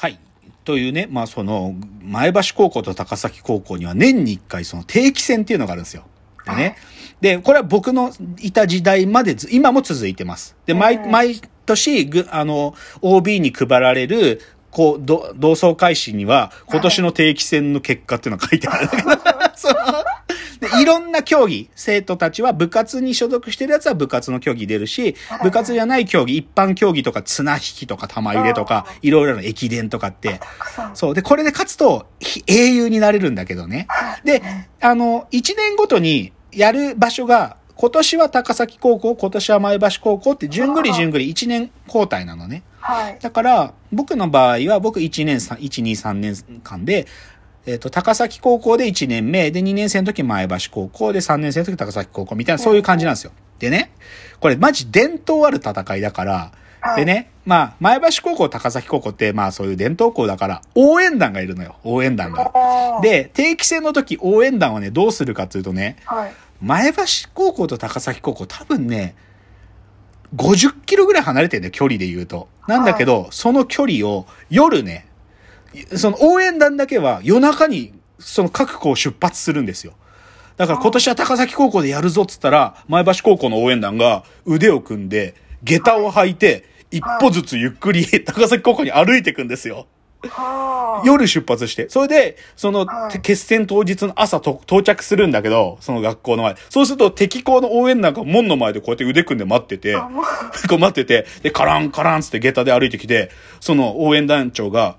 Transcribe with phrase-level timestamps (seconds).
[0.00, 0.18] はい。
[0.64, 6.04] というね、まあその、前橋高校と高崎高校には年に一回その定期戦っていうのがあるんですよ。
[6.46, 6.76] でね。
[7.20, 10.56] で、これは僕のいた時代までず、今も続いてます。
[10.64, 14.40] で、毎、毎年、ぐ、あの、OB に配られる、
[14.70, 19.10] こう、ど同窓会誌には、今年の定期戦の結果っていうのが書いてあるんだけど、
[19.54, 19.74] その
[20.60, 30.40] で、いろんな競技、生徒たちは部活に所属してるやつは部活の競技出るし、部活じゃない競技、一般競技とか綱引きとか玉入れとか、いろいろな駅伝とかって、
[30.94, 31.14] そう。
[31.14, 33.88] で、これで勝つと、ひ英雄になれるんだけどね。
[34.24, 34.42] で、
[34.80, 42.62] あの、1年ごとにやる場所が、今年は高崎高校、今年は前橋高校って、順繰り順繰り1年交代なのね。
[42.80, 43.18] はい。
[43.20, 47.06] だから、僕の場合は、僕1年3、1、2、3年間で、
[47.66, 53.32] えっ、と、高崎高校で1年目、で、2年生の時前橋高校で、3年生の時高崎高校みたいな、そういう感じなんですよ。
[53.58, 53.92] でね、
[54.40, 56.52] これマジ伝統ある戦いだから、は
[56.94, 61.76] いでね、まあ、前橋高校、高崎高校って、まあそういう伝統校だから、応援団がいるのよ。
[61.84, 62.50] 応援団が。
[63.02, 66.32] で、定期戦の時、応援団はね、どうするかっていうとね、はい。
[66.62, 67.02] 前橋
[67.34, 69.14] 高校と高崎高校、多分ね、
[70.36, 72.48] 50キロぐらい離れてるんだよ、距離で言うと。
[72.66, 75.06] なんだけど、その距離を夜ね、
[75.96, 79.94] その応援団だけは夜中にその各校出発するんですよ。
[80.56, 89.86] だから今年は高崎高校でやるぞっつったら、前橋高校の応援団が腕を組んで、下駄を履いて、一歩ずつゆっくり 高崎高校に歩いていくんですよ。
[90.28, 91.06] はあ。
[91.06, 91.88] 夜出発して。
[91.88, 96.56] それで、そのはい、決戦当日の朝と到着するんだけど、その学校の前。
[96.68, 99.94] そうすると敵校の応援団が門の前でこうやって腕組んで待ってて、
[100.68, 104.96] こう待ってて、で、カランカランつって下駄で歩いてきて、その応援団長が、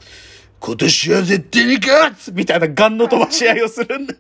[0.64, 2.31] 今年は絶対に勝つ！
[2.31, 4.14] みたいなガンの飛ばし合いをするんだ。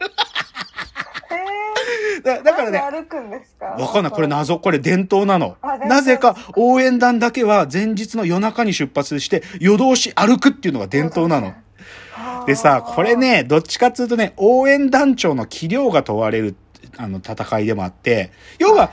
[2.23, 3.65] だー、だからね、歩くんですか？
[3.65, 4.11] わかんない。
[4.11, 4.57] これ謎。
[4.57, 5.57] これ伝統なの。
[5.87, 11.47] なぜか応援団だけは前日の夜中に出発して夜通し歩くっていうのが伝統なの。
[11.47, 16.55] はあでさ、これ、ね、どっちかっていうとね、応援団長の器量が問われる、
[16.97, 18.91] あの、戦いでもあって、要は、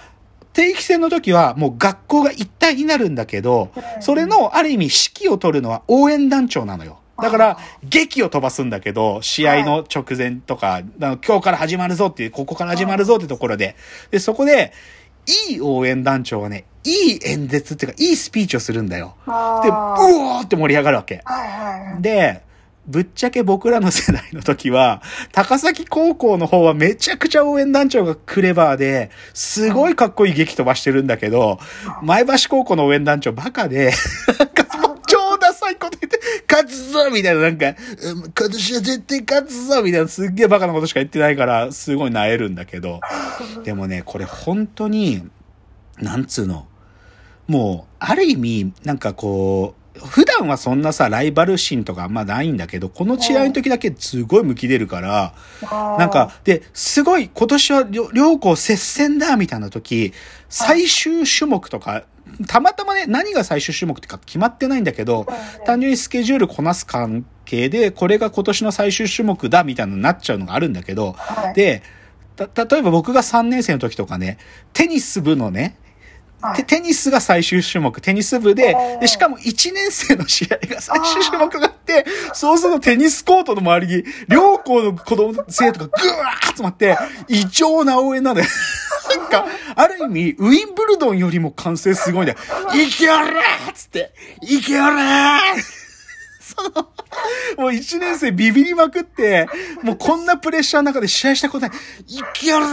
[0.53, 3.71] 定期戦の時はもう学校が一体になるんだけど、
[4.01, 6.99] それのある意味指揮を取るのは応援団長なのよ。
[7.21, 13.77] だから、劇を飛ばすんだけど、試合の直前とか、あの今日から始まるぞっていう、ここから始まるぞってところで。
[14.11, 14.73] で、そこで、
[15.51, 19.17] いい応援団長がね、いい演説っていうか、いいスピーチをするんだよ。
[19.27, 21.23] で、うあおーって盛り上がるわけ。
[22.01, 22.43] で、
[22.87, 25.03] ぶっちゃけ僕らの世代の時は、
[25.33, 31.59] 高崎高校の方はめちゃくちゃ応援団長がクレバーで、すごいかっこいい劇飛ばしてるんだけど、
[32.03, 33.93] 前橋高校の応援団長バカで、
[34.39, 34.88] なんかも
[36.89, 43.01] つぞみたいな、なんか、うん今年は絶対勝つぞみたいな、すっげえバカなことしか言ってないから、すごい萎えるんだけど、
[43.65, 45.23] でもね、これ本当に、
[45.99, 46.67] なんつうの、
[47.47, 55.35] もう、ある意味、なんかこう、普段はそんなさ、ライバル心とかあんまないんだけど、この試合の時だけすごい向き出るから、
[55.99, 60.13] なんか、で、すごい、今年は両両校接戦だ、みたいな時、
[60.49, 62.05] 最終種目とか、
[62.47, 65.27] たまたまね、何が最終種目ってか決まってないんだけど、
[65.65, 71.55] 単純にスケジュールこなす関係で、これが今年の最終種目だ、みたいなのになっちゃうのがあるんだけど、はい。
[71.55, 71.83] で、
[72.37, 74.39] た、例えば僕が3年生の時とかね、
[74.73, 75.77] テニス部のね、
[76.41, 76.57] はい。
[76.59, 86.97] テテニスが最終種目、テニス部でで、しかも1年生の試合が最終種目があって、そうするとテニスコートの周りに、両校の子供、生徒がぐわー集まって、
[87.27, 88.47] 異常な応援なのよ。
[89.17, 92.39] なんか、ある意味、ウィンブルドンよりも歓声すごいんだよ。
[92.75, 95.39] いけやれーっつって、いけやれー
[96.41, 96.89] その、
[97.57, 99.49] もう一年生ビビりまくって、
[99.83, 101.77] もうこんなプレッシャーの中で試合したことない。
[102.09, 102.67] いけやれ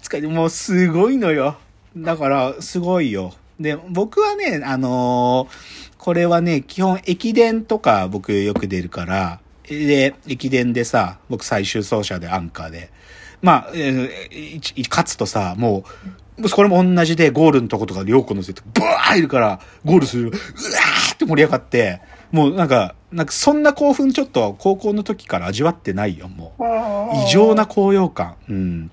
[0.00, 1.56] つって、もうすごいのよ。
[1.96, 3.34] だから、すごいよ。
[3.58, 12.90] で、僕はね、あのーこれはね、基本駅伝とか僕よく出るから、で、駅伝でさ、僕最終走者でアンカーで。
[13.42, 14.28] まあ、えー
[14.76, 15.84] いい勝つとさ、も
[16.40, 20.28] う、これも同じでゴールのとことか両校のせて、ブワーいるから、ゴールする。
[20.28, 22.00] うわーって盛り上がって、
[22.30, 26.64] もうなんか、なんかそんな興奮ちょっと高校の時から味わってないよ、もう。
[26.64, 28.36] うん異常な高揚感。
[28.48, 28.90] うん。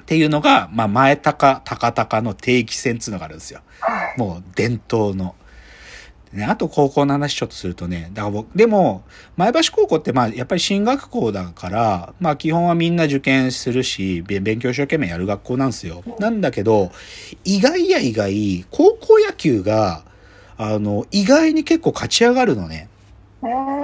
[0.00, 3.60] っていうのが、まあ、前高、高高の定期戦っていうのがあるんですよ。
[3.80, 5.34] はいもう伝統の。
[6.32, 9.04] ね、あと高校の話ちょっとするとね、だから僕、でも、
[9.36, 16.02] 前橋高校ってまあ、やっぱり進学校だから、まあ基本はみんな受験するし、べ勉強一生懸命やる学校なんですよ。
[16.18, 16.90] なんだけど、
[17.44, 20.04] 意外や意外、高校野球が、
[20.56, 22.88] あの、意外に結構勝ち上がるのね。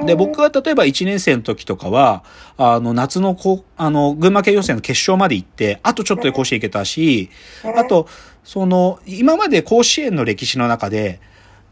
[0.07, 2.25] で、僕は例えば1年生の時とかは、
[2.57, 7.29] あの、夏のこう、あの、群馬県予選の決勝まで行って、あとちょっとで甲子園行けたし、
[7.77, 8.07] あと、
[8.45, 11.21] その、今まで甲子園の歴史の中で、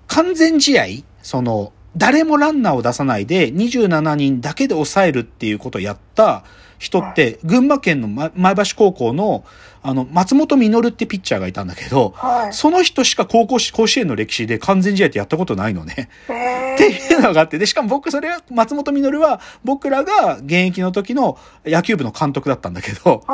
[0.08, 0.84] 完全試合
[1.22, 6.44] その、誰もランナーを出さないで27人だけで抑えるっていうことをやった
[6.78, 9.44] 人って、群馬県のま前橋高校の、
[9.82, 12.52] あの、松本実ってピッチャーがいたんだけど、はい。
[12.52, 16.10] その人しか高校し、甲子園の歴史で完全試合ってやったことないのね。
[16.28, 23.24] えっていうのがあって、で、しかも僕、それは、松本実は、僕らが現役の時の野球部の監督だったんだけど、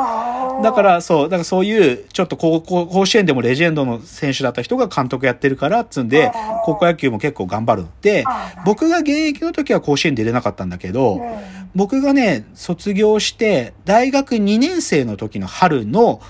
[0.63, 6.31] だか、ら、そう、だからそういう、ちょっと高校、甲子園でもレジェンドの選手だった人が監督やってるから、つんで
[6.65, 7.87] 高校野球も結構頑張る。
[8.01, 11.19] ではい、僕が現役の時は甲子園出れなかったんだけど、
[11.75, 16.21] 僕がね、卒業して、大学2年生の時の春の、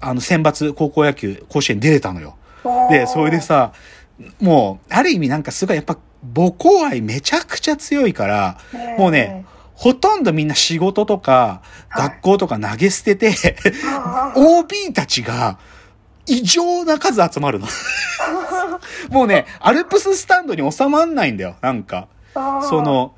[0.00, 2.36] あの、選抜高校野球、甲子園出れたのよ。
[2.90, 3.72] で、それで、さ、
[4.40, 5.98] もう、ある意味なんかすごいやっぱ
[6.34, 8.58] 母校愛めちゃくちゃ強いから、
[8.98, 9.44] もうね、
[9.74, 13.34] ほとんどみんな仕事とか、はい学校とか投げ捨てて、
[13.86, 15.58] あ OB たちが
[16.26, 17.66] 異常な数集まるの。
[19.10, 22.08] もうね、アルプススタンドに収まんないんだよ、なんか。
[22.34, 23.14] ーそ、の、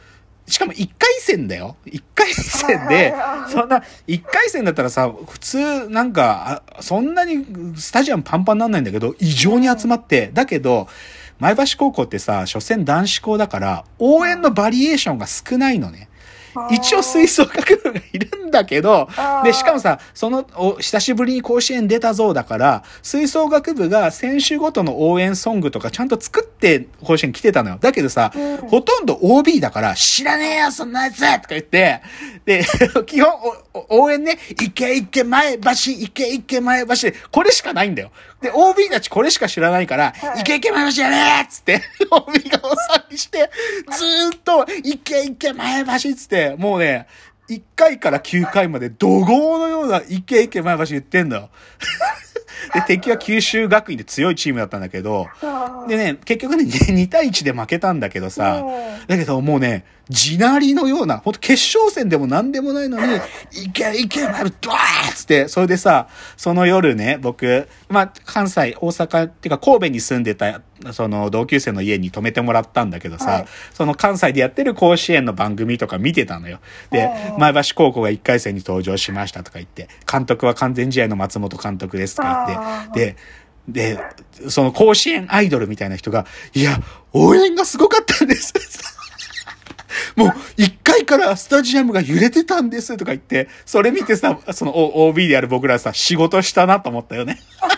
[0.46, 1.76] しかも一回戦だよ。
[1.86, 7.44] 一回戦ではいはい、そんな、一回戦だったらさ、普通、なんか、あそんなに
[7.76, 10.88] スタジアムパンパンになんないんだけど、異常に集まって、だけど、
[11.38, 16.08] 前橋高校ってさ、所詮男子校だから、応援のバリエーションが少ないのね。
[16.70, 19.08] 一応吹奏楽部がいるんだけど
[19.44, 27.78] で、しかもさ、その、お久しぶりに甲子園出たぞだから、吹奏楽部が選手ごとの応援ソングとかちゃんと作って甲子園来てたのよ。
[27.80, 32.02] だけどさ、うんほとんど OB だから、知らねえよ、そんなやつとか言って、
[32.44, 32.64] で、
[33.06, 33.30] 基本、
[33.88, 38.10] 応援ね、いけいけ前橋、いけいけ前橋で、これしかないんだよ。
[38.42, 43.50] で、OB たちこれしか知らないから、はいいけいけ前橋やねーっつって、 OB がお騒ぎして、
[43.96, 47.06] ずーっと、いけいけ前橋っつって、もうね、
[47.48, 51.50] 1回から9回まで怒号のような、いけいけ前橋言ってんだよ。
[52.74, 55.26] で、敵は九州学院で強いチームだったんだけど、
[55.88, 58.62] でね、結局ね、 2対1で負けたんだけどさ、
[59.06, 63.16] だけどもうね、地鳴りのような、ほんと決勝戦でも何でもないのに、
[63.64, 70.60] いけいけ、まる、ドワーっつって、それでさ、その夜ね、僕、まあ、関西、大阪、っていうか神戸に住んでた、
[70.92, 76.60] その同級生の家に泊めてもらったんだけどさ、はいその関西でやってる甲子園の番組とか見てたのよ。
[76.90, 82.58] でう、ん前橋高校が1回戦に登場しましたとか言って、監督は完全試合の松本監督ですとか言
[82.90, 83.16] って、
[83.68, 83.98] で、で、
[84.48, 86.80] その甲子園アイドルみたいな人が、いや、
[87.12, 88.54] 応援がすごかったんです。
[90.16, 97.40] もう、一回からスタジアムが揺れてたんですとか言って、それ見てさ、その OB である僕らさ、仕事したなと思ったよね。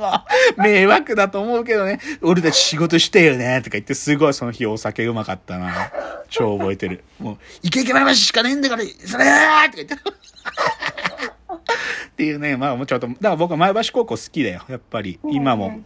[0.00, 0.08] も
[0.58, 5.92] う迷惑だと思うけどね、俺たち仕事してよねとか言って、すごいその日お酒うまかったな。
[6.28, 7.04] 超覚えてる。
[7.18, 9.94] もう、イケイケ前橋しかねえんだから、それーとか言って。
[12.10, 15.18] っていうね、まあもうちょっと、だから僕は前橋高校好きだよ、やっぱり。
[15.30, 15.80] 今も。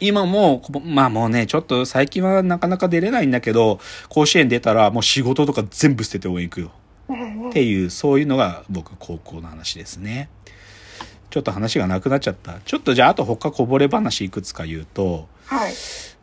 [0.00, 6.72] 今も、こまあもうね、ちょっと最近はなかなか出れないんだけど、甲子園出たらもう仕事とか全部捨てて応援行くよ。
[7.50, 10.28] っていう、そういうのが僕高校の話ですね。
[11.32, 12.60] ちょっと話がなくなっちゃった。
[12.60, 15.72] ちょっとじゃああと他こぼれ話いくつか言うと、はい。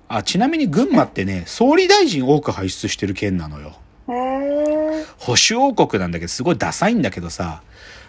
[0.07, 3.75] あ、ちなみに群馬ってね、総理大臣多く輩出してる県なのよ。
[5.17, 7.63] 保守王国なんだけど、すごいダサいんだけどさ、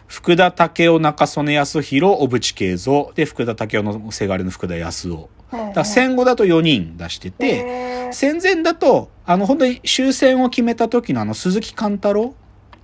[0.08, 5.30] 福田武雄中曽根康弘、小渕恵三、で、福田武雄のせがれの福田康夫。
[5.74, 12.34] だ戦後だと4人出してて、戦前だと、あの、本当に終戦を決めた時のあの、鈴木貫太郎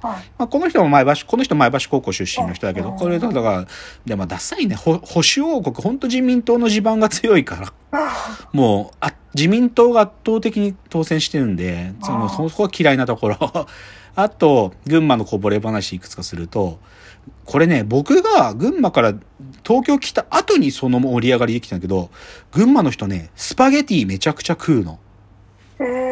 [0.03, 0.17] はい。
[0.39, 3.67] まあ、この人も前橋、この人前橋高校出身の人だけど、うんこれだから、
[4.05, 13.37] でもダサいね、ほ保守王国、本当自民党の地盤が強いから、あもう、あ、自民党が圧倒的に当選してるんで、そのそこは嫌いなところ。
[14.17, 16.79] あと、群馬のこぼれ話いくつかすると、
[17.45, 19.15] これね、僕が群馬から
[19.67, 22.11] 東京来た後にその盛り上がりできたんだけど、
[22.51, 24.99] 群馬の人ね、スパゲティめちゃくちゃ食うの。
[25.81, 26.06] へー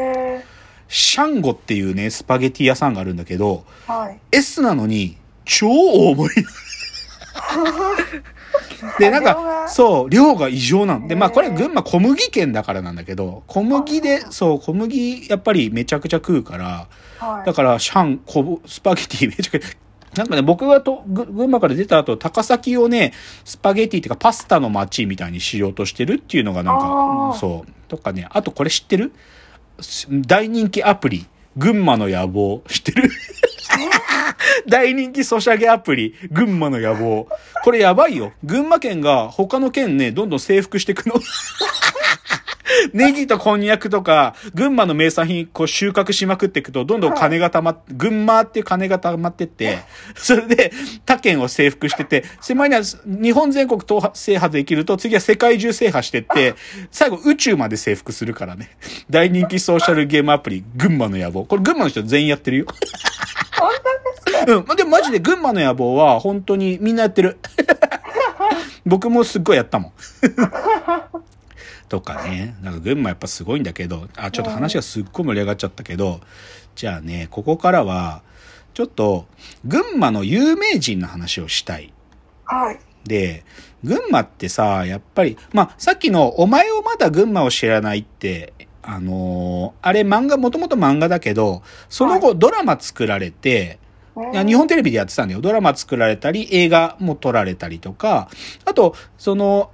[0.88, 4.18] シャンゴっていうね、スパゲティ屋さんがあるんだけど、はい。
[4.32, 6.44] S なのに、超大盛り。
[8.98, 16.86] で、なんか、そう、量が異常なんで、まあこれ群馬小麦県だからなんだけど、小麦で、そう、小麦やっぱりめちゃくちゃ食うから、
[17.18, 17.46] はい。
[17.46, 19.68] だからシャン、こぶ、スパゲティめちゃくちゃ、
[20.16, 23.12] なんかね、僕がと、ぐ群馬から出た後、高崎をね、
[23.44, 27.70] スパゲティっていうかパスタの街みたいにしようとしてるっていうのがなんか、そう。
[27.88, 29.12] とかね、あとこれ知ってる？
[30.10, 31.26] 大人気アプリ、
[31.56, 32.62] 群馬の野望。
[32.68, 33.10] 知ってる？
[34.68, 37.28] 大人気ソシャゲアプリ、群馬の野望。
[37.64, 38.32] これやばいよ。
[38.44, 41.14] 群馬県が他の県ね、どんどん征服していくの。
[42.94, 49.78] ネギとこんにゃくとか、群馬の名産品こう収穫しまくっていくと、どんどん金が溜まって、群馬っていう金が溜まってって、
[50.14, 50.72] それで
[51.04, 53.82] 他県を征服してて、狭いには日本全国
[54.14, 56.54] 制覇できると、次は世界中制覇してって、
[56.90, 58.70] 最後宇宙まで征服するからね。
[59.10, 61.44] 大人気ソーシャルゲームアプリ、群馬の野望。
[61.44, 62.66] これ群馬の人全員やってるよ。
[63.58, 63.70] 本
[64.24, 64.52] 当ですか？
[64.52, 64.76] うん。
[64.76, 67.36] でもマジで群馬の野望は本当にみんなやってる。
[68.86, 69.92] 僕もすっごいやったもん。
[71.94, 72.56] とかね。
[72.60, 76.20] なんか群馬やっぱすごいんだけど、あ、ちょっと話がすっごい盛り上がっちゃったけど、
[76.74, 78.22] じゃあね、ここからは、
[78.72, 79.26] ちょっと、
[79.64, 81.92] 群馬の有名人の話をしたい。
[82.46, 82.80] はい。
[83.04, 83.44] で、
[83.84, 93.78] 群馬ってさ、やっぱり、まあ、さっきの、お前をまだ群馬を知らないって、あのーあれ漫画、もともと漫画だけど、その後ドラマ作られて、
[94.32, 95.40] いや日本テレビでやってたんだよ。
[95.40, 98.28] ドラマ作られたり、映画も撮られたりとか、
[98.64, 99.70] あと、その、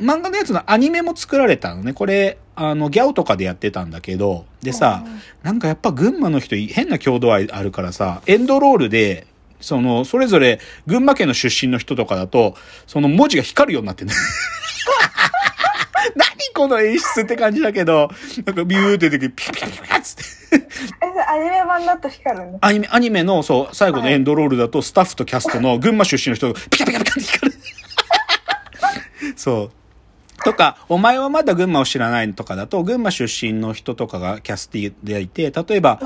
[0.00, 1.92] 漫画のやつのアニメも作られたのね。
[1.92, 5.04] これ、あの、ギャオとかでやってたんだけど、でさ、
[5.42, 9.26] なんかやっぱ群馬の人変な郷土愛あるからさ、エンドロールで、
[9.60, 12.56] その、それぞれ群馬県の出身の人とかだと、
[12.86, 14.20] その文字が光るようになってんだよ。
[16.16, 18.10] 何この演出って感じだけど、
[18.44, 20.22] なんかビューって出てきて、ピカピカピカッつって。
[21.28, 27.58] アニメ版だと光るんですアニメ、アニメの、そう、最後のエンドロールだと、スタッフとキャストの群馬出身の人がピカピカピカって光る。
[29.36, 29.81] そう。
[30.42, 36.00] とか、お前はまだ群馬を知らないとかだと、群馬出身の人とかがキャスティでいて、例えば、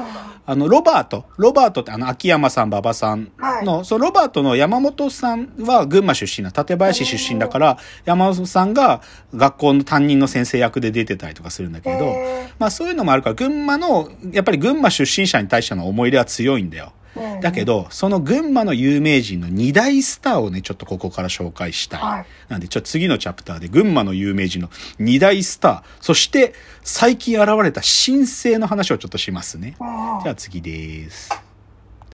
[0.44, 1.24] あの、ロバート。
[1.36, 9.02] ロバートってあの、秋山さん、馬場さんの、そのロバートの山本さんは群馬出身な、館林出身だから、山本さんが
[9.34, 16.92] 学校の担任の先生役で出てたりとかするんだけど、へまあそういうのもあるから、群馬の、やっぱり群馬出身者に対しての思い入れは強いんだよ。
[17.16, 22.00] うんだけど、その群馬の有名人の二大スターをね、ちょっとここから紹介したい。
[22.00, 29.76] はいなんで、ちょっと次のチャプターで群馬の有名人の二大スター、そして最近現れた新星の話をちょっとしますね。
[29.80, 31.45] ーじゃあ次です。